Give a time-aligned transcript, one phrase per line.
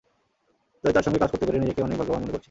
[0.83, 2.39] তাই তাঁর সঙ্গে কাজ করতে পেরে নিজেকে অনেক ভাগ্যবান মনে করছি।